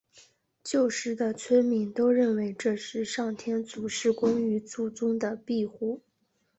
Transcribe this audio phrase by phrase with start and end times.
[0.63, 6.01] 旧时的村民都认为这是上天祖师公与祖宗的庇护。